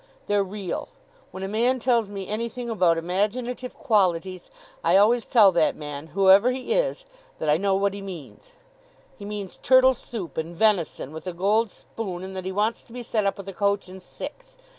[0.25, 0.89] They're real.
[1.29, 4.49] When a man tells me anything about imaginative qualities,
[4.83, 7.05] I always tell that man, whoever he is,
[7.37, 8.55] that I know what he means.
[9.15, 12.93] He means turtle soup and venison, with a gold spoon, and that he wants to
[12.93, 14.57] be set up with a coach and six.